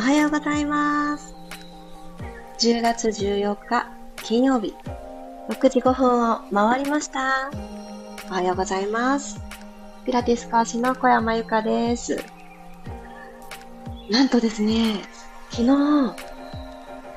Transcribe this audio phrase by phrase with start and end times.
[0.00, 1.34] おはようございます。
[2.58, 3.86] 10月14日
[4.22, 4.74] 金曜日
[5.50, 7.50] 6時5分を回りました。
[8.30, 9.38] おはようございます。
[10.06, 12.16] ピラティス講師の小山由かです。
[14.08, 15.02] なんとですね、
[15.50, 16.16] 昨日、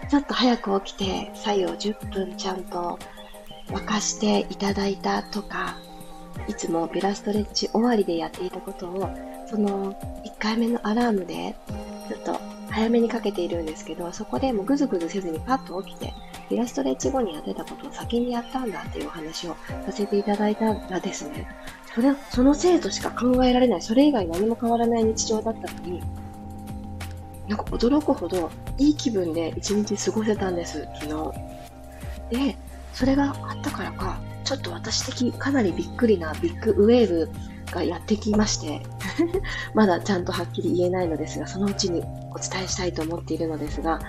[0.10, 3.00] ちょっと早く起きて、左右10分ちゃんと
[3.70, 5.78] 沸かしていただいたとか、
[6.50, 9.10] いつもピラストレッチ終わりでやっていたことを、
[9.50, 9.94] その
[10.26, 11.56] 1回目のアラームで、
[12.10, 12.43] ちょっと
[12.74, 16.14] 早めにかけているんですけど、そこでもうぐずぐずせずにパッと起きて、
[16.50, 19.56] イラストレッチ後にやってたことを先にやったんだっていうお話を
[19.86, 21.48] させていただいたらですね、
[21.94, 26.02] それ、その生徒しか考えられない、それ以外何も変わらない日常だったのに、
[27.48, 28.50] なんか驚くほど
[28.80, 31.32] いい気分で一日過ごせたんです、昨
[32.32, 32.46] 日。
[32.46, 32.58] で、
[32.92, 37.30] それがあったからか、ちょっと私的かなりびっくりなビッグウェーブ
[37.74, 38.82] がやってきまして
[39.74, 44.00] まだちゃんとはっきり言えないのですが、そのうちにお伝えしたいと思っているのですが、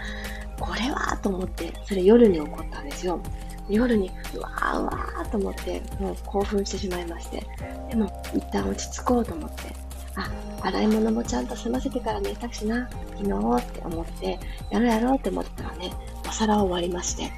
[0.61, 3.21] これはと思って、それ夜に起こったんですよ。
[3.69, 7.47] 夜に、うわーうわーと思って、もう興奮してしまいまして。
[7.89, 9.75] でも、一旦落ち着こうと思って、
[10.17, 10.31] あ、
[10.67, 14.39] 洗い物もちゃんと済ませてから寝たしな、昨日って思って、
[14.71, 15.93] やろうやろうって思ったらね、
[16.29, 17.33] お皿を割りまして。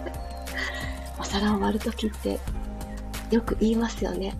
[1.20, 2.40] お皿を割るときって、
[3.30, 4.36] よく言いますよね。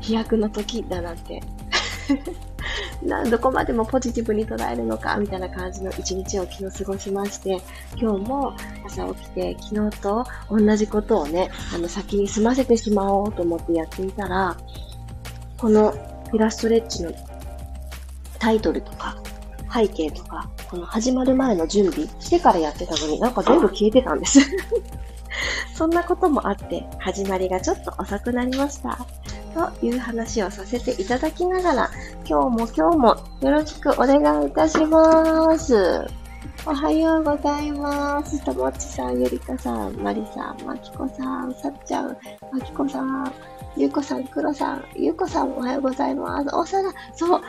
[0.00, 1.42] 飛躍の時だなんて
[3.02, 7.60] などこまでもポジティブに捉えるのかみたいな感じの一日を昨日過ごしまして
[7.96, 8.54] 今日も
[8.86, 14.56] 朝起きて昨日と同じことをねあの先に済ませてしまおうと思ってやっていたら
[15.58, 15.94] この
[16.32, 17.12] ピラストレッチの
[18.38, 19.16] タイトルとか
[19.72, 24.40] 背景とかこの始まる前の準備してからやってたのになんか全部消えてたんです
[25.74, 28.98] そんなこともあって始まりがちょっと遅くなりました。
[29.58, 31.90] という話をさせていただきながら、
[32.24, 36.06] 今日も今日もよろしくお願いいたします。
[36.64, 38.44] おはようございます。
[38.44, 42.16] ともちさん、ゆりかさん、まりさん、まきこさん、さっちゃん、
[42.52, 43.32] まきこさん、
[43.76, 46.54] ゆうこさん、くろさん、ゆうこさんおはようございます。
[46.54, 47.42] お皿、そう、あ、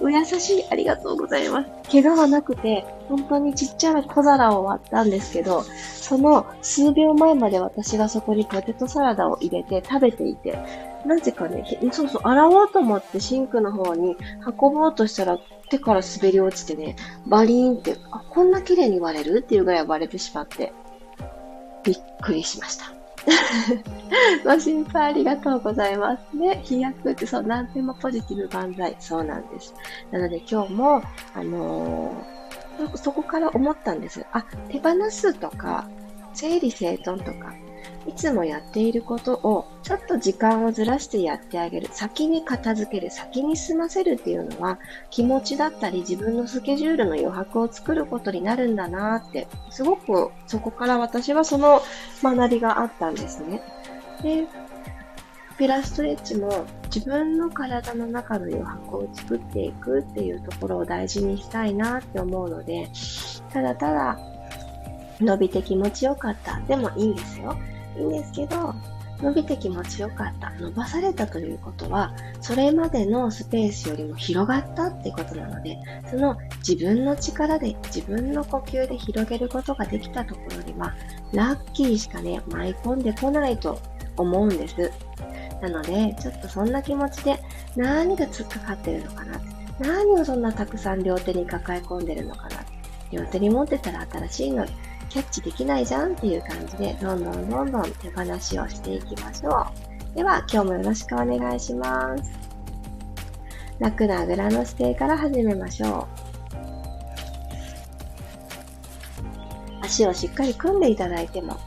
[0.00, 1.90] お優しい、ありがとうございます。
[1.90, 10.58] 怪我はなくて、本当にちっちゃな小皿を割ったんですけど、その数秒前まで私がそこにポテトサラダを入れて食べていて、
[11.04, 15.38] なぜかね、そうそう、洗おうと思ってシンクの方に運ぼうとしたら
[15.70, 16.96] 手から滑り落ちてね、
[17.26, 20.72] バリーンって、あ、こんな綺麗に割れるっていうぐらい割れてしまって、
[21.84, 22.84] びっくりしました。
[24.44, 26.60] ご心配ありがとうございますね。
[26.64, 28.96] 飛躍ってそう、何でもポジティブ万歳。
[28.98, 29.74] そうなんです。
[30.10, 31.02] なので今日も、
[31.34, 34.24] あのー、そこから思ったんです。
[34.32, 35.88] あ、手放すとか、
[36.34, 37.52] 整理整頓とか、
[38.06, 41.88] いつもやっていることをちょっと時間をずらしてやってあげる。
[41.92, 43.10] 先に片付ける。
[43.10, 44.78] 先に済ませるっていうのは
[45.10, 51.82] 気持ちだったり自分のスケジュールの余白を作ることになるんだなって、すごくそこから私はその
[52.22, 53.62] 学びがあったんですね。
[54.22, 54.46] で、
[55.58, 62.88] ピラストレッチも自分の体の中の余白を作っていくっていうところを大事にしたいなって思うので、
[63.52, 64.18] ただただ
[65.20, 66.60] 伸びて気持ちよかった。
[66.60, 67.58] でもいいんですよ。
[68.00, 68.74] んですけど、
[69.22, 70.50] 伸びて気持ちよかった。
[70.52, 75.76] 伸ばされたということは、それまでのスペースよりも広がったってことなので、
[76.10, 80.94] その自分の力で、自分の呼吸で広げることができたところでは、
[81.32, 83.78] ラッキーしかね、舞い込んでこないと
[84.16, 84.90] 思うんです。
[85.60, 87.38] なので、ちょっとそんな気持ちで、
[87.76, 89.40] 何が突っかかってるのかな
[89.80, 92.64] 何をそんなたくさん両手に抱え込んでるのかな
[93.10, 94.66] 両手に持ってたら新しいの
[95.10, 99.66] キャッチできないじゃんっていう感じで、どんどんどんどん手放しをしていきましょ
[100.12, 100.16] う。
[100.16, 102.32] では、今日もよろしくお願いします。
[103.80, 106.06] 楽なあぐらの姿勢から始めましょ
[109.82, 109.84] う。
[109.84, 111.58] 足をしっかり組んでいただいても、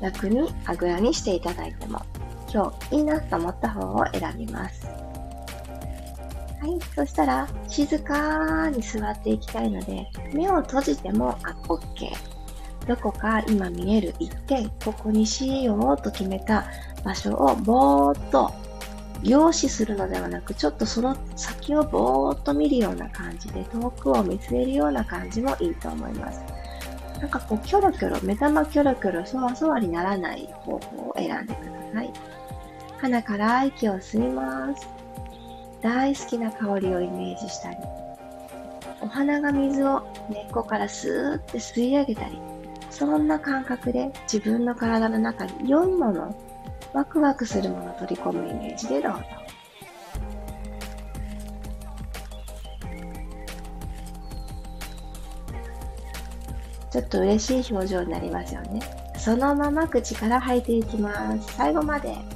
[0.00, 2.02] 楽にあぐらにしていただいても、
[2.52, 4.84] 今日いいなと思った方を選びます。
[4.86, 4.92] は
[6.66, 6.80] い。
[6.96, 12.33] そしたら、静かに座っていきたいので、目を閉じてもあ OK。
[12.86, 16.66] どこか今見える一点、ここにしようと決めた
[17.04, 18.52] 場所をぼーっと
[19.22, 26.42] 凝視するのではなく、ちょっとその先をぼーっと見るような感じで、遠くを見据えるような感じもいいと思います。
[27.20, 32.12] なんかこう、キョロキョロ、目玉キョロキョロ、そわそわにならない方法を選んでください。
[32.98, 34.86] 鼻から息を吸います。
[35.80, 37.76] 大好きな香りをイメージしたり、
[39.00, 42.40] お花が水を根っこからスーって吸い上げたり、
[42.94, 46.32] そんな感覚で自分の体の中に良いもの、
[46.92, 49.18] ワクワクするものを取り込むイメージでどうぞ。
[56.92, 58.80] ちょっと嬉しい表情になりますよね。
[59.18, 61.54] そのまま口から吐いていきます。
[61.56, 62.33] 最後まで。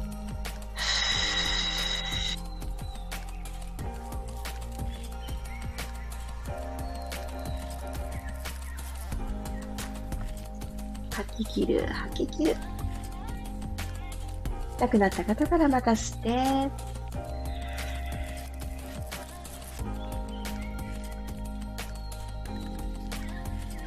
[14.79, 16.31] 痛くなった方からまた吸って、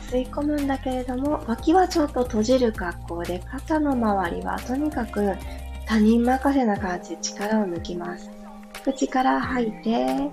[0.09, 5.33] 吸い込むんだけれども、脇はちょっと閉じる格好で、肩の周りはとにかく
[5.85, 8.29] 他人任せな感じで力を抜きます。
[8.83, 10.29] 口から吐いて、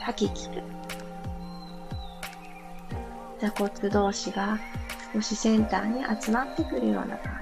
[0.00, 0.75] 吐き切る。
[3.50, 4.58] 座骨同士が
[5.12, 7.40] 少しセンターに集まってくるような感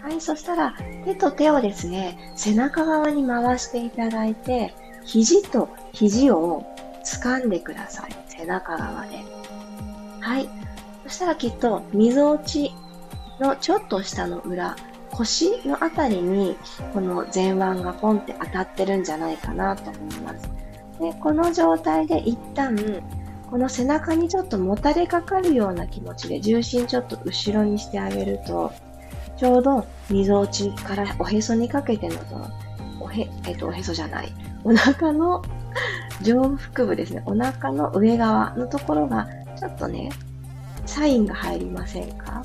[0.00, 0.08] じ。
[0.08, 6.64] はい、そしたら手と手をですね、背中側に回していただいて、肘と肘を
[7.04, 8.10] 掴んでください。
[8.28, 9.18] 背中側で。
[10.20, 10.48] はい。
[11.04, 12.72] そしたらきっと、溝落ち
[13.40, 14.76] のちょっと下の裏、
[15.10, 16.56] 腰のあたりに、
[16.92, 20.50] この前腕がポンって当たってるんじゃないかなと思います。
[21.00, 22.76] で、この状態で一旦、
[23.50, 28.72] この背中にちょっともたれかかるような気持ちで重心ちょっと後ろにしてあげると、
[29.36, 32.50] ちょうど溝落ちからおへそにかけてのその、
[33.00, 34.32] おへ、えっと、おへそじゃない。
[34.64, 35.42] お腹の
[36.22, 37.22] 上腹部ですね。
[37.26, 40.10] お腹の上側のところが、ちょっとね、
[40.86, 42.42] サインが入りませんか？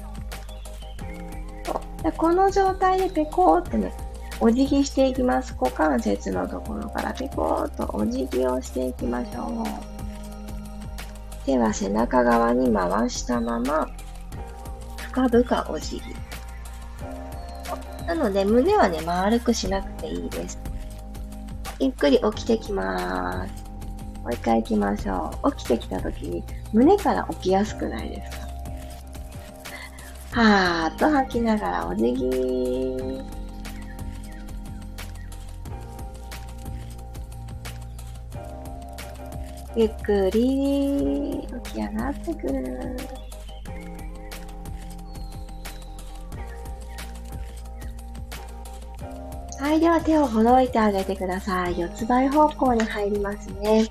[2.03, 3.93] でこの状態でペコーってね、
[4.39, 5.55] お辞儀していきます。
[5.59, 9.63] 股関節のところからペコーっとお辞儀をしていきましょ
[9.95, 9.98] う。
[11.49, 13.89] 手は背中側に回したまま、
[15.11, 16.03] 深々お辞儀。
[18.05, 20.59] なので、胸はね、丸くしなくていいです。
[21.79, 23.63] ゆっくり起きてきます。
[24.21, 25.51] もう一回行きましょう。
[25.53, 28.37] 起きてきた時に、胸から起きやすくないです
[30.35, 30.41] か？
[30.41, 33.23] はーっと吐きながらお辞儀。
[39.75, 42.97] ゆっくり起き上がってくる。
[49.59, 51.79] はい、では手をほどいてあげてください。
[51.79, 53.85] 四つ倍方向に入りますね。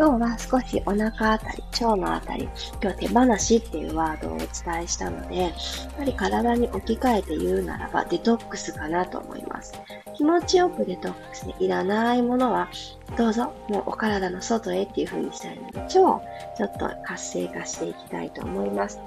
[0.00, 2.48] 今日は少しお腹あたり、腸のあたり、
[2.82, 4.48] 今日手放しっていうワードをお伝
[4.84, 5.52] えしたので、やっ
[5.94, 9.74] ぱり体に置き換えて言うならばデトックスかなと思います。
[10.16, 12.70] 気持ちよくデトックスでいらないものは、
[13.18, 16.22] どうぞ、もうお体の外へっていう風にしたいので、腸を
[16.56, 18.98] ちょっと活性化していきたいと思います。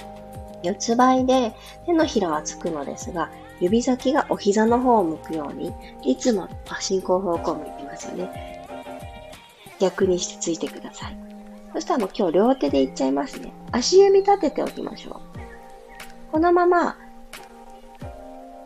[0.61, 1.55] 四つ倍で
[1.87, 5.73] 手のひらはつくのですが、指先がお膝の方を向くように、
[6.03, 6.47] いつも
[6.79, 8.52] 進行方向向いてますよね。
[9.83, 11.17] 逆にしてついてください。
[11.73, 13.51] そしたらもう今日両手でいっちゃいますね。
[13.71, 16.31] 足指立てておきましょう。
[16.31, 16.95] このまま、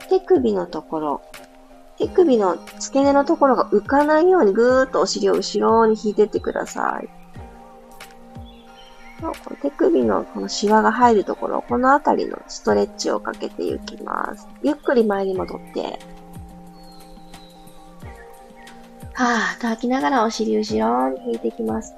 [0.09, 1.21] 手首のところ、
[1.97, 7.09] 手首の付け根のところが浮かないようにぐーっとお尻を後ろに引いてってください。
[9.63, 14.47] 手首のこのシワが入るところ、このあたりのストレッチをかけていきます。
[14.61, 15.97] ゆっくり前に戻って、
[19.17, 21.95] はぁ、と吐きながらお尻後ろに引いていきます。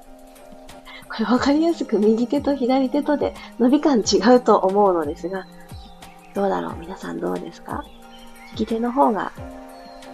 [1.09, 5.45] これわかりやすく右手と左手とで伸び感違うと思うのですが、
[6.33, 6.77] どうだろう？
[6.79, 7.83] 皆さんどうですか？
[8.53, 9.33] 右手の方が、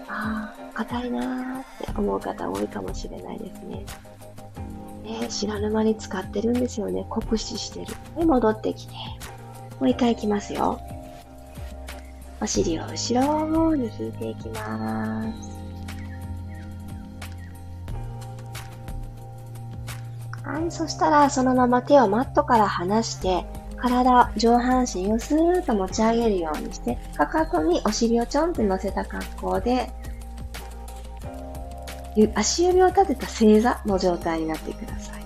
[0.08, 3.86] ああ、硬いなーって思う方多いかもしれないですね。
[5.04, 7.06] ね、知らぬ間に使ってるんですよね。
[7.08, 7.94] 酷使してる。
[8.18, 8.94] で、戻ってきて。
[9.80, 10.82] もう一回行きますよ。
[12.42, 15.65] お尻を後ろに引いていきます。
[20.46, 23.46] はい、そしたらそのまま手をマットから離して、
[23.78, 29.92] 体、上半身をスーッと持ち上げるようにして、かかとにお尻をちょんって乗せた格好で、
[32.36, 35.26] 足指を立てた正座の状態になってください。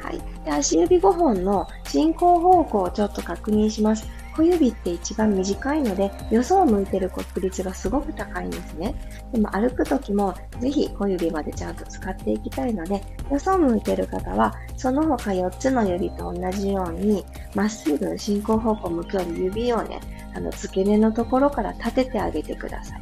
[0.00, 0.20] はい。
[0.44, 4.08] で足指5本の進行方向をちょっと確認します。
[4.36, 8.94] 小指って一番短いので、よそを向いてる確率がすごく高いんですね。
[9.32, 17.24] でも歩くときも、ぜひ小指までちゃんと使っていきたいので、よそを向いてる方は、その他4つの指と同じように、
[17.54, 20.00] まっすぐ進行方向向くように指をね、
[20.34, 23.00] あの、付け根のところから立ててあげてください。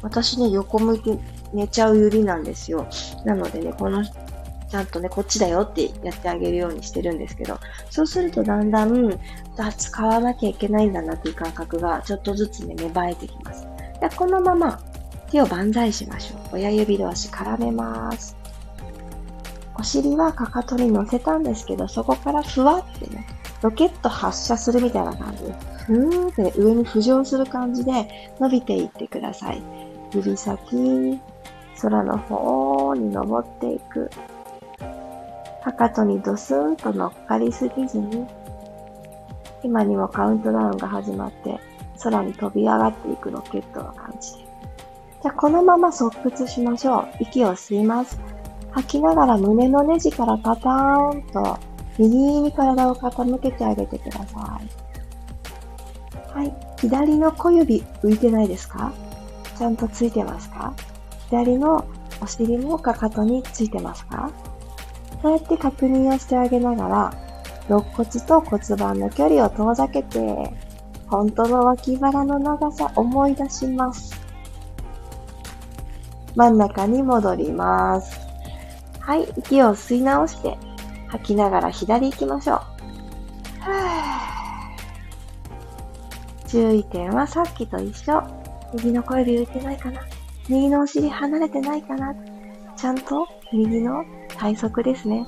[0.00, 1.18] 私ね、横向いて
[1.52, 2.86] 寝ちゃう指なんですよ。
[3.24, 4.04] なのでね、この
[4.72, 7.60] ちゃんとね、こっちだよってやってあげるようにしてるんですけど、
[7.90, 9.12] そうするとだんだん、
[9.58, 13.66] あ、使わなきゃいけないんだなっていう感覚がちょっとずつね、芽生えてきます。
[14.00, 14.80] でこのまま
[15.30, 16.54] 手を万歳しましょう。
[16.54, 18.34] 親指同士絡めます。
[19.78, 23.26] お尻はかかとに乗せたんですけど、そこからふわってね、
[23.60, 25.52] ロケット発射するみたいな感じで、
[25.84, 29.62] ふーってね上に浮上する感じで伸びていってください。
[30.14, 31.20] 指先、
[31.82, 34.10] 空の方に登っていく。
[35.62, 38.26] かかとにドスンと乗っかりすぎずに、
[39.62, 41.60] 今にもカウントダウンが始まって、
[42.02, 44.38] 空に飛び上がっていくロケットの感じで。
[45.22, 47.08] じゃあ、このまま側屈しましょう。
[47.20, 48.18] 息を吸います。
[48.72, 51.58] 吐きながら胸のネジからパターンと
[51.98, 54.60] 右に体を傾けてあげてくださ
[56.34, 56.36] い。
[56.36, 56.52] はい。
[56.78, 58.92] 左の小指浮いてないですか？
[59.56, 60.74] ちゃんとついてますか？
[61.28, 61.84] 左の
[62.20, 64.32] お尻もかかとについてますか？
[65.22, 67.14] そうやって確認をしてあげながら、
[67.68, 70.52] 肋骨と骨盤の距離を遠ざけて、
[71.06, 74.20] 本当の脇腹の長さ思い出します。
[76.34, 78.20] 真ん中に戻ります。
[78.98, 80.58] はい、息を吸い直して、
[81.06, 82.60] 吐きながら左行きましょう。
[86.48, 88.22] 注意点はさっきと一緒。
[88.74, 90.00] 右の小指浮いてないかな
[90.48, 92.14] 右のお尻離れてないかな
[92.74, 94.04] ちゃんと右の
[94.42, 95.24] 体側ですね。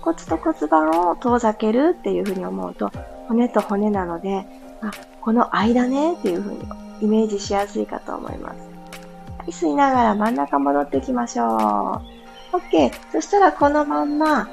[0.00, 2.92] 骨と骨盤を遠ざけるっていうふうに思うと、
[3.26, 4.46] 骨と骨なので、
[4.80, 6.60] あ、この間ねっていうふうに
[7.00, 8.60] イメージしやすいかと思います。
[9.38, 12.56] はい、吸いながら真ん中戻ってきましょう。
[12.56, 12.92] OK。
[13.10, 14.48] そしたらこのまんま、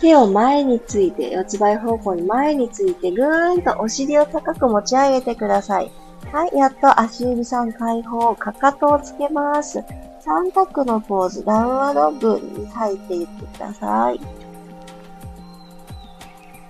[0.00, 5.90] 手を前について、四つ倍方向に前について、ぐーんとお尻を高く持ち上げてください。
[6.32, 9.82] はい、やっと足指さん解放、かかとをつけます。
[10.30, 14.20] 三角のポーズ、ダウンワド部に入っていってください。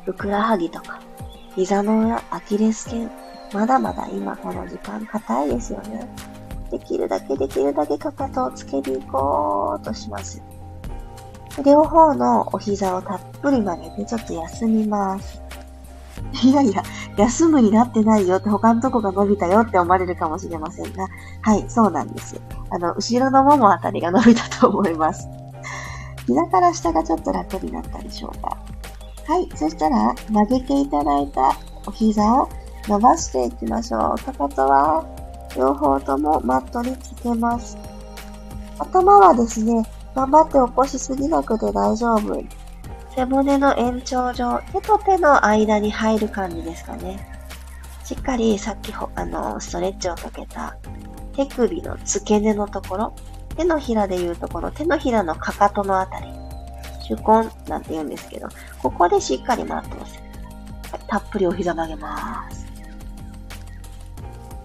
[0.07, 0.99] ふくらはぎとか、
[1.57, 3.11] 膝の裏、アキレス腱、
[3.52, 6.09] まだまだ今この時間硬いですよね。
[6.71, 10.43] できるだけできるだけかかとをつけに行こうとします。
[11.62, 15.43] 両方のお膝をたっぷり曲げてちょっと休みます。
[16.43, 16.83] いやいや、
[17.17, 21.07] 休むになってないよって他のとこが伸びたよって思われるかもしれませんが、
[21.43, 22.41] はい、そうなんです。
[22.71, 25.29] あの、後ろのももあたりが伸びたと思います。
[26.27, 28.57] 膝から下がちょっと楽になったでしょうか。
[29.27, 32.49] はい、そしたら曲げていただいたお膝を
[32.89, 34.25] 伸ばしていきましょう。
[34.25, 35.05] かかとは
[35.57, 37.77] 両方ともマットにつけます。
[38.79, 39.85] 頭はですね、
[40.15, 42.43] 頑張って起こしすぎなくて大丈夫。
[43.21, 47.19] 背骨の延長上、手と手の間に入る感じですかね。
[48.03, 50.75] しっかりさっきあの、ストレッチをかけた
[51.35, 53.15] 手首の付け根のところ、
[53.57, 56.29] 手のひらでいうところ、手のひらのかかとのあたり、
[57.07, 57.23] 手根
[57.69, 58.49] なんて言うんですけど、
[58.83, 60.19] ここでしっかりマットをす。
[60.91, 62.67] はい、たっぷりお膝曲げます。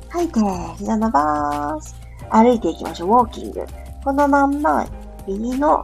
[0.08, 0.40] 吐いて、
[0.78, 1.94] 膝伸ばす。
[2.30, 3.10] 歩いていきましょう。
[3.10, 3.66] ウォーキング。
[4.02, 4.88] このまんま、
[5.28, 5.84] 右の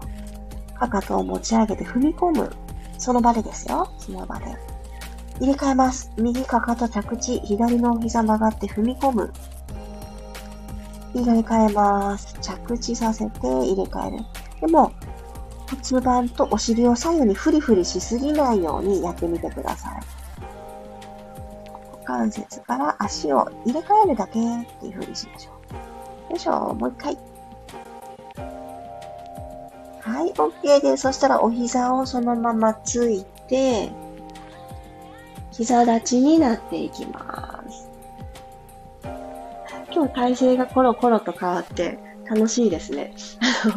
[0.80, 2.61] かかとを持ち上げて踏み込む。
[3.02, 3.92] その場でですよ。
[3.98, 4.46] その場で。
[5.40, 6.12] 入れ替えます。
[6.18, 9.34] 右かかと着地、左の膝曲がって踏み込む。
[11.16, 12.38] 入れ替えます。
[12.42, 14.24] 着地させて入れ替える。
[14.62, 14.92] でも、
[15.90, 19.94] 骨盤とお尻を左右にフリフリしすぎないようにやってみてください。
[21.92, 25.52] 股関節から足を入れ替えるだけっていう風にしましょ
[26.30, 26.32] う。
[26.34, 27.31] よいしょ、もう一回。
[30.02, 31.04] はい、OK です。
[31.04, 33.92] そしたらお膝をそのままついて、
[35.52, 37.90] 膝立ちになっていきます。
[39.94, 43.14] 今日体勢がコロコロと変わって楽しいですね。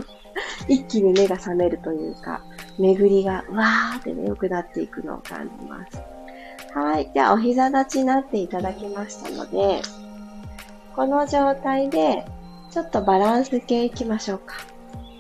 [0.69, 2.41] 一気に目が覚めるというか、
[2.79, 6.03] 巡りがわーってね、良くなっていくのを感じます。
[6.73, 7.11] はい。
[7.13, 9.83] じゃあ、お膝立ちになっていただきましたので、
[10.97, 12.25] この状態で、
[12.71, 14.74] ちょっとバランス系いきましょうか。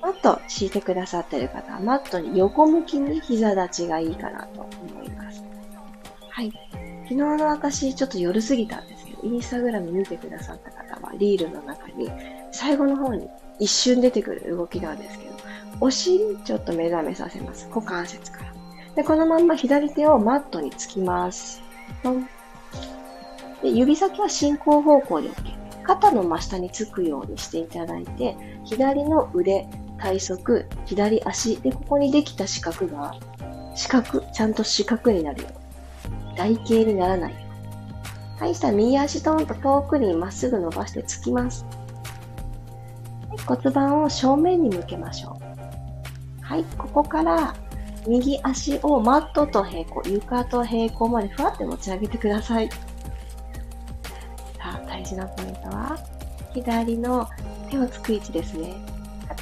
[0.04, 5.42] マット敷いてくださってる方は、マットに横向きに膝立ちがいいかなと思います。
[6.28, 6.52] はい。
[7.04, 12.10] 昨日の私、ちょっと夜すぎたんですけど、インスタグラム見てくださった方は、リールの中に、
[12.52, 13.26] 最後の方に
[13.58, 15.32] 一瞬出てくる動きなんですけど、
[15.80, 17.66] お尻ちょっと目覚めさせます。
[17.74, 18.52] 股関節から。
[18.96, 21.62] で、このまんま左手をマットにつきます。
[23.62, 25.82] で指先は進行方向で OK。
[25.82, 29.66] 肩の真下につくようにしていただいて、左の腕、
[29.98, 31.56] 体側、左足。
[31.60, 33.14] で、ここにできた四角が、
[33.74, 35.48] 四角、ちゃんと四角になるよ
[36.36, 37.38] 台形にならないよ
[38.38, 41.64] はい、したら右足トーンと遠くにまっすぐ伸ばしてつきます。
[43.46, 46.44] 骨盤を正面に向けましょう。
[46.44, 47.54] はい、ここから
[48.06, 52.68] 右足をマットと平行、床と平行までふわって持ち上げてください。
[52.70, 52.78] さ
[54.62, 55.98] あ、大事なポイントは、
[56.52, 57.28] 左の
[57.70, 58.74] 手をつく位置ですね。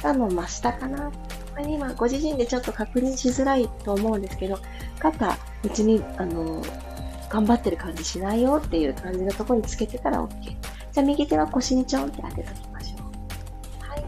[0.03, 1.11] 肩の真下かな。
[1.55, 4.59] これ今、ご自身でちょっと確認しづらいと思うんですけど、
[4.99, 6.61] 肩、別に、あの、
[7.29, 10.41] 頑張ってる感じしないよっていう感じのところにつけてから OK。
[10.41, 13.89] じゃあ、右手は腰にちょんって当てときましょう。
[13.89, 14.05] はい。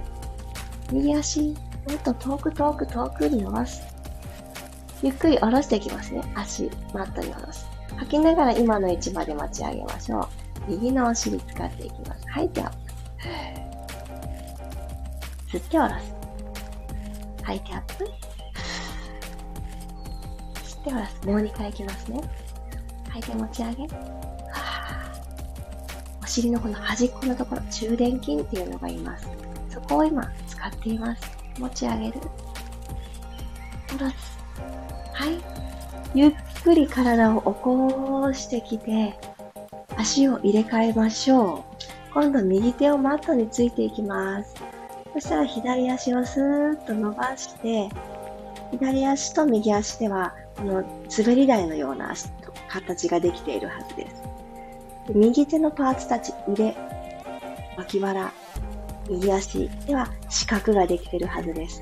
[0.91, 1.41] 右足、
[1.87, 3.81] もっと遠く遠く遠くに伸ばす。
[5.01, 6.21] ゆっくり下ろしていきますね。
[6.35, 7.65] 足、マットに下ろす。
[7.95, 10.27] 吐きながら今の位置まで持ち上げましょ
[10.67, 10.71] う。
[10.71, 12.27] 右のお尻使っていきます。
[12.27, 13.54] 吐いてアップ。
[15.55, 16.13] 吸って下ろす。
[17.43, 18.03] 吐いてアップ。
[20.63, 21.27] 吸って下ろす。
[21.27, 22.21] もう2回いきますね。
[23.09, 23.88] 吐いて持ち上げ。
[26.21, 29.29] お尻のこの端っこのところ、中殿筋っていうのがいます。
[29.69, 31.21] そこを今使っています。
[31.57, 32.19] 持ち上げる。
[33.88, 34.15] 下ろす。
[35.13, 35.41] はい。
[36.13, 36.33] ゆっ
[36.63, 39.17] くり体を起こしてきて、
[39.95, 42.13] 足を入れ替えましょう。
[42.13, 44.75] 今度右手をマットについていきます。
[45.15, 47.88] そしたら左足をスーッと伸ばして、
[48.72, 50.84] 左足と右足では、この
[51.17, 52.13] 滑り台のような
[52.67, 54.24] 形ができているはずです。
[55.13, 56.75] 右手のパーツたち、腕、
[57.77, 58.34] 脇腹、
[59.10, 61.81] 右足では四角ができているはずです。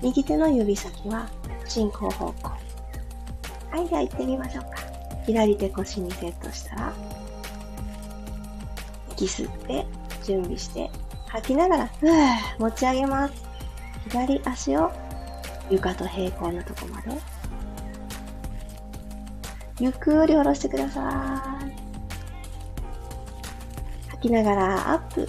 [0.00, 1.28] 右手の指先は
[1.66, 2.48] 進行方向。
[3.72, 4.70] はい、では行ってみましょうか。
[5.26, 6.92] 左手腰にセットしたら、
[9.16, 9.84] 息吸って、
[10.22, 10.88] 準備して、
[11.32, 12.12] 吐きながら、ふぅ、
[12.58, 13.34] 持ち上げます。
[14.08, 14.90] 左足を
[15.70, 17.10] 床と平行のとこまで。
[19.78, 21.70] ゆっくり下ろしてください。
[24.10, 25.28] 吐きながらアップ。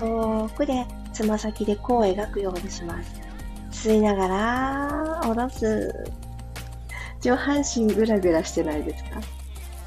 [0.00, 3.20] 遠くでつま先で弧を描くようにします。
[3.70, 6.10] 吸いながら、下ろす。
[7.20, 9.20] 上半身ぐらぐらしてないですか？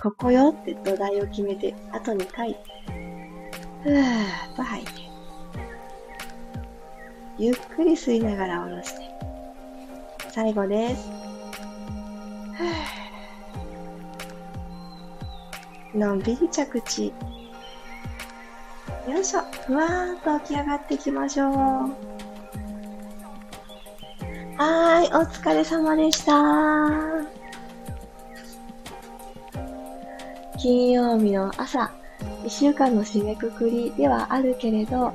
[0.01, 2.57] ここよって土台を決めて、あと2回。
[3.83, 4.91] ふーっと吐いて。
[7.37, 9.09] ゆっくり吸いながら下ろして。
[10.29, 11.09] 最後です。
[15.93, 17.13] のんびり着地。
[19.07, 19.41] よいしょ。
[19.65, 21.49] ふわーっと起き上がっていきましょう。
[21.49, 27.44] はーい、お疲れ様でした。
[30.65, 31.91] 金曜日の朝、
[32.43, 35.13] 一週間の締めくくりではあるけれど、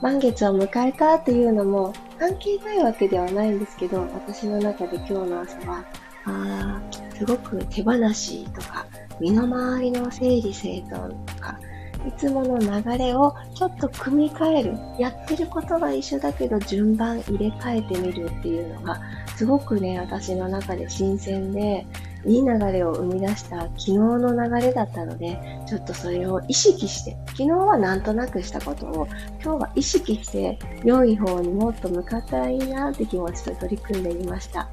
[0.00, 5.84] 満月を迎えたというのも関係ないわけではないんですけど、私の中で今日の朝は、
[6.24, 6.80] あ
[7.14, 8.86] すごく手放しとか、
[9.20, 11.60] 身の回りの整理整頓とか、
[12.06, 14.78] いつもの流れをちょっと組み替える。
[14.98, 19.00] やってることは一緒だけど順番入れ替えてみるっていうのが、
[19.36, 21.86] すごくね、私の中で新鮮で、
[22.26, 29.08] いい流れを生み出した昨日の流れだったので、ちょっとそれを意識して、昨日はなんとなくしたことを、
[29.42, 34.68] 今日は意識して、良い方にもっと向かったらいいなって気持ちと取り組んでみました。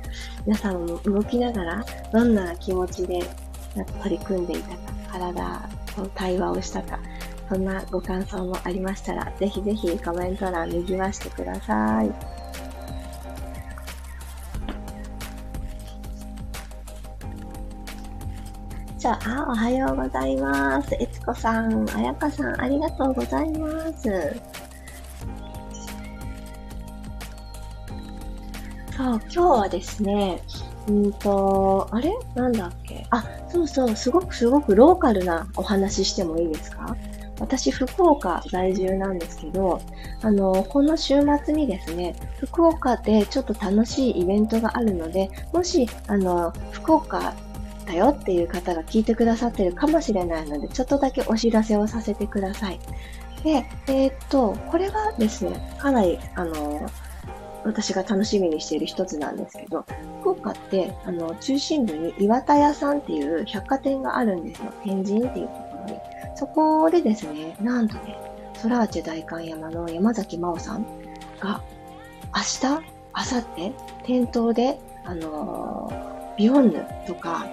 [0.46, 3.22] 皆さんも動きながら、どんな気持ちで
[4.04, 4.78] 取り組んでいたか、
[5.14, 7.00] 体と対話をしたか、
[7.50, 12.12] そんなご感想もありましたら、ぜひぜひコメント欄右わしてください。
[19.00, 20.96] じゃあ、おはようございます。
[21.00, 24.36] えつこさん、あやかさん、ありがとうございます。
[28.96, 30.42] そう、今日はですね、
[30.88, 32.12] うんと、あれ？
[32.36, 32.72] なんだ？
[33.10, 36.96] あ、そうそう、すごくすごくローカルなお話してもいいですか？
[37.40, 39.80] 私、福岡在住なんですけど、
[40.24, 47.36] あの、この週末にですね、福岡でちょっと楽しいイベントがあるので、もし、あの、福岡
[47.86, 52.80] だよっていう方が聞いてくださってるかもしれないので、ちょっとだけお知らせをさせてください。
[53.44, 56.90] で、えー、っと、これはですね、かなり、あの、
[57.68, 59.86] 私が楽しみにしている一つなんですけど、
[60.22, 64.72] 福岡って、あの、中心部に岩田屋さんっていう百貨店があるんですよ。
[64.84, 66.00] 天神っていうところに。
[66.36, 68.18] そこでですね、なんとね、
[68.54, 70.86] ソラーチェ大観山の山崎真央さん
[71.40, 71.62] が、
[72.34, 75.92] 明日、明後日、店頭で、あの、
[76.38, 77.48] ビヨンヌとか、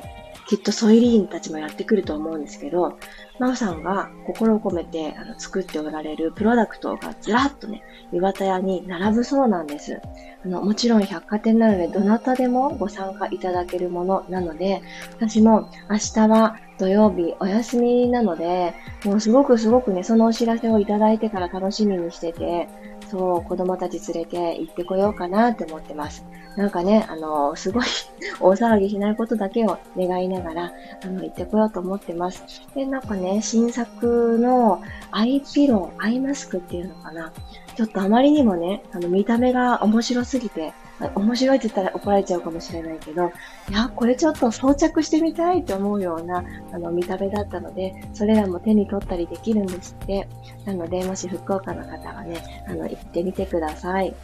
[0.47, 2.99] きっとソイリーンたちもやってくると思うんですけど、
[3.39, 10.01] 真央さんが心を込めてあの作っておられるプロダクトがずらっとね、岩田屋に並ぶそうなんです。
[10.45, 14.83] あの、もちろん百貨店なので、どなたでもご参加いただけるものなので、
[15.17, 22.69] 私も明日は土曜日お休みなので、もうすごくすごくね、そのお知らせをいただいてから楽しみにしてて、
[23.15, 26.25] そう、子供たち連れて行ってこようかなって思ってます。
[26.57, 27.85] なんかね、あの、すごい
[28.41, 30.73] 大騒ぎしないことだけを願いながら、
[31.05, 32.43] あの、行ってこようと思ってます。
[32.75, 37.33] で、なんかね、新作のアイピロー、アイマスクっていうのかな。
[37.77, 40.73] ちょっとあまりにもね、あの、見た目が面白すぎて、
[41.15, 43.33] 面白いって言ったら怒られちゃうかもしれないけど、
[43.69, 50.29] いや、これちょっと装着してみたいって思うような、あの、見た目だったので、それらも手に取ったりできるんですって。
[50.65, 54.15] なので、もし福岡の方はね、あの、行ってみてください。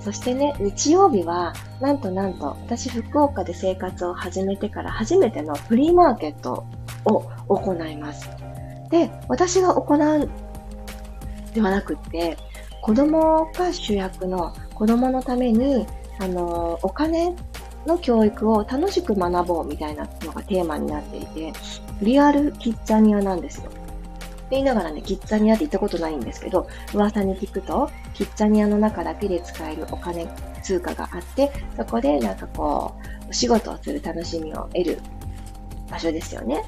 [0.00, 6.66] そしてね、日曜日は、なんとなんと、私福岡で生活を始めてから初めてのフリーマーケット
[7.06, 8.28] を行います。
[8.90, 10.30] で、私が行う
[11.54, 12.36] ではなくって、
[12.82, 15.86] 子供が主役の子供のために、
[16.18, 17.34] あの、お金
[17.86, 21.52] の教育を楽しく学ぼうみたいなのがテーマになっていて、
[22.02, 23.70] リアルキッザニアなんですよ。
[23.70, 30.26] って言いながらね、キッザニアって行ったことないんですけど、噂に聞くと、キッザニアの中だけで使えるお金、
[30.62, 32.94] 通貨があって、そこでなんかこ
[33.26, 34.98] う、お仕事をする楽しみを得る
[35.90, 36.64] 場所ですよね。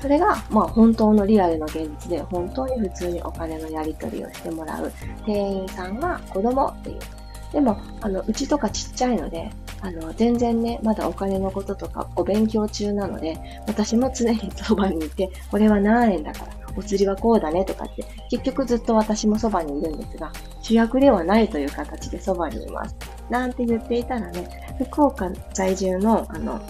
[0.00, 4.92] それが、まあ本当のリアルの現実で、本当に普通にお金のやり取りをしてもらう
[5.24, 6.98] 店員さんが子供っていう。
[7.54, 9.48] でも、あの、うちとかちっちゃいので、
[9.80, 13.38] あの、全然ね、まだお金のこととかお勉強中なので、
[13.68, 22.96] 私も常にそばにいて、これは何円だから、お釣りはこうだねとかって、結局ずっと私もそばにいるんですが、主役ではないという形でそばにいます。
[23.30, 26.60] なんて言っていたらね、福岡在住の、あの、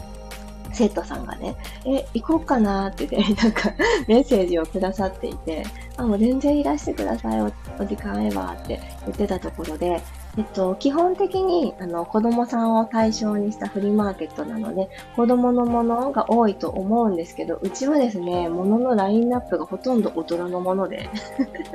[0.74, 1.56] 生徒さんがね、
[1.86, 3.70] え、行こうかなってね、 なんか
[4.08, 5.64] メッセージをくださっていて、
[5.96, 7.46] あ、もう全然いらしてください、お
[7.78, 10.02] 時間あればって言ってたところで、
[10.36, 21.08] えっと、基本的にあの子供さんを対象にしたフリーマーケットなので、子供のものが多いと思うんですけど、うちはですね、もののラインナップがほとんど大人のもので、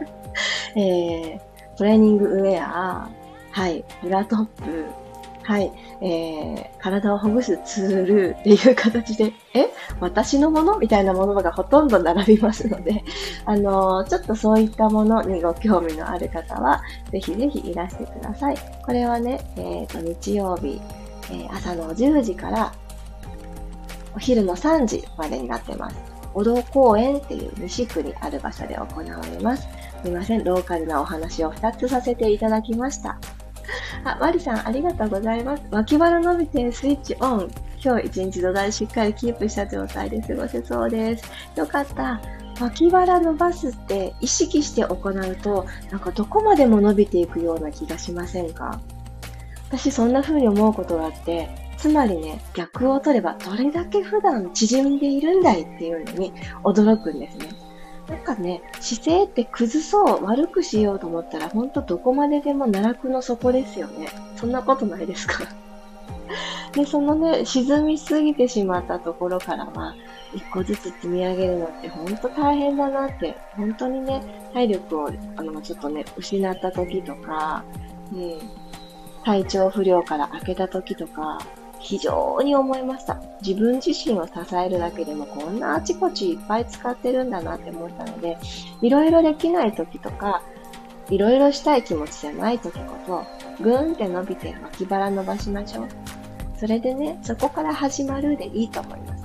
[0.75, 3.09] えー、トレーニングウェア、
[3.51, 4.85] はい、ブラトップ、
[5.43, 5.71] はい、
[6.01, 9.67] えー、体をほぐすツールっていう形で、 え？
[9.99, 10.77] 私のもの？
[10.77, 13.03] みたいなものがほとんど並びますので、
[13.45, 18.57] あのー、ちょっとそういったものにご興味のある方は、ぜひぜひいらしてください。
[18.85, 20.79] これはね、えっ、ー、と、日曜日、
[21.31, 22.71] えー、朝の10時から
[24.15, 25.97] お昼の3時までになってます。
[26.33, 29.67] お堂公園っていう西区にある場所で行われます。
[30.03, 33.17] すみません、ローカルなお話を2つさせていただきました。
[34.03, 35.63] あ、マリさん、ありがとうございます。
[35.71, 37.51] 脇腹伸びてスイッチオン。
[37.83, 41.23] 今日一日土台しっかりキープした状態で過ごせそうです。
[41.55, 42.19] よかった。
[42.59, 48.81] 脇腹伸ばすって意識して行うと、なんかどこまでも伸びていくような気がしませんか？
[49.69, 56.33] 私そんな風に思うことがあって、つまりね、逆を取ればどれだけ普段縮んでいるんだいっていうのに
[56.63, 57.47] 驚くんですね。
[58.09, 64.07] なんかね、姿勢って崩そう、悪くしようと思ったら、ほんとどこまででも奈落の底ですよね。
[64.35, 65.43] そんなことないですか？
[66.73, 69.93] で、そのね、沈みすぎてしまったところからは、
[70.33, 74.21] 一個ずつ積み上げるのってほんと大変だなって、本当にね、
[74.53, 77.63] 体力を、あの、ちょっとね、失った時とか、
[78.11, 78.35] ね、
[79.23, 81.39] 体調不良から明けた時とか、
[81.79, 83.21] 非常に思いました。
[83.41, 88.37] 自分自身を支えるだけでもこんなあちこちいっぱい使ってるんだなって思ったので、
[88.81, 90.41] いろいろできない時とか、
[91.09, 93.23] いろいろしたい気持ちじゃない時こそ、
[93.63, 95.87] ぐーんって伸びて脇腹伸ばしましょう。
[96.57, 99.19] それでね、そこから始まるでいいと思います。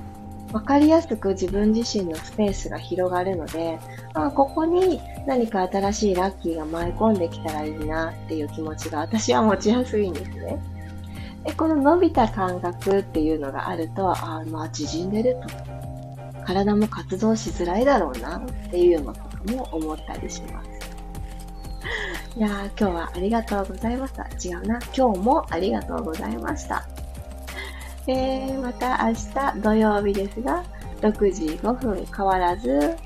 [0.52, 3.80] わかりやすく自分自身のスペースが広がるので、
[4.14, 10.62] あここに何か新しいラッキーが舞い込んできたらいいなっていう気持ちが私は持ちやすいんですね。
[11.44, 15.74] で、この伸びた感覚っていうのがあると、ああ、まあ縮んでると。
[16.44, 20.70] 体も活動しづらいだろうなっていうようなことも思ったりします。
[22.36, 24.24] いやー、今日はありがとうございました。
[24.24, 24.78] 違うな。
[24.96, 26.86] 今日もありがとうございました。
[28.06, 30.64] えー、また明日土曜日ですが、
[31.00, 32.96] 6時5分変わらず、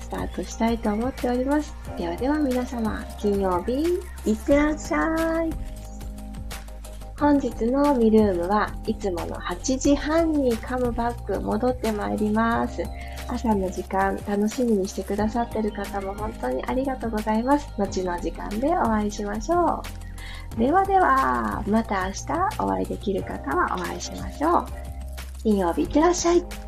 [0.00, 1.74] スタートしたいと思っております。
[1.96, 5.73] ではでは皆様、金曜日、いってらっしゃい。
[7.18, 12.82] 本日のミルームはいつもの8時半にカムバック戻ってまいります。
[13.28, 17.68] 朝の時間楽しみにしてくださってる方も本当にありがとうございます。
[17.78, 19.82] 後の時間でお会いしましょ
[20.56, 20.58] う。
[20.58, 24.66] ではでは、また明日お会いできる方はお会いしましょう。
[25.42, 26.63] 金曜日いってらっしゃい。